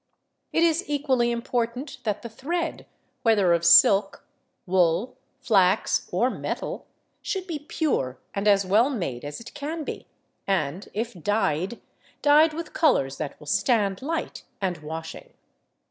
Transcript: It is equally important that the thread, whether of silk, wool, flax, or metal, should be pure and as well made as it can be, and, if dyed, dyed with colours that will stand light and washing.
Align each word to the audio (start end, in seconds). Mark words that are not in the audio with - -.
It 0.51 0.63
is 0.63 0.83
equally 0.89 1.29
important 1.29 1.99
that 2.05 2.23
the 2.23 2.27
thread, 2.29 2.87
whether 3.21 3.53
of 3.53 3.63
silk, 3.63 4.25
wool, 4.65 5.15
flax, 5.39 6.09
or 6.11 6.31
metal, 6.31 6.87
should 7.21 7.45
be 7.45 7.59
pure 7.59 8.17
and 8.33 8.47
as 8.47 8.65
well 8.65 8.89
made 8.89 9.23
as 9.23 9.39
it 9.39 9.53
can 9.53 9.83
be, 9.83 10.07
and, 10.47 10.89
if 10.95 11.13
dyed, 11.13 11.79
dyed 12.23 12.51
with 12.53 12.73
colours 12.73 13.17
that 13.19 13.39
will 13.39 13.45
stand 13.45 14.01
light 14.01 14.43
and 14.59 14.79
washing. 14.79 15.33